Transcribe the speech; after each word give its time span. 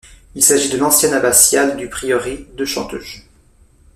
Il 0.33 0.43
s'agit 0.43 0.69
de 0.71 0.77
l'ancienne 0.77 1.13
abbatiale 1.13 1.77
du 1.77 1.87
prieuré 1.87 2.47
de 2.55 2.65
Chanteuges. 2.65 3.23